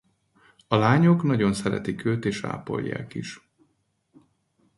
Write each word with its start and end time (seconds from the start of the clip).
A 0.67 0.75
lányok 0.75 1.23
nagyon 1.23 1.53
szeretik 1.53 2.05
őt 2.05 2.25
és 2.25 2.43
ápolják 2.43 3.13
is. 3.13 3.39